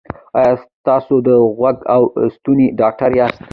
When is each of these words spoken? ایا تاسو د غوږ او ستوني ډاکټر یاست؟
ایا 0.39 0.53
تاسو 0.87 1.13
د 1.27 1.29
غوږ 1.57 1.77
او 1.95 2.01
ستوني 2.35 2.67
ډاکټر 2.79 3.09
یاست؟ 3.19 3.39